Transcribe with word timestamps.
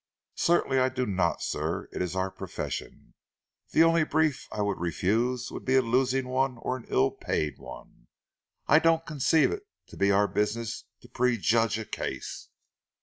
"Certainly 0.39 0.79
I 0.79 0.89
do 0.89 1.05
not, 1.05 1.43
sir, 1.43 1.83
in 1.93 2.01
our 2.15 2.31
profession. 2.31 3.13
The 3.69 3.83
only 3.83 4.03
brief 4.03 4.47
I 4.51 4.63
would 4.63 4.79
refuse 4.81 5.51
would 5.51 5.63
be 5.63 5.75
a 5.75 5.83
losing 5.83 6.25
or 6.25 6.75
an 6.75 6.85
ill 6.87 7.11
paid 7.11 7.59
one. 7.59 8.07
I 8.67 8.79
don't 8.79 9.05
conceive 9.05 9.51
it 9.51 9.61
to 9.89 9.97
be 9.97 10.09
our 10.11 10.27
business 10.27 10.85
to 11.01 11.07
prejudge 11.07 11.77
a 11.77 11.85
case." 11.85 12.49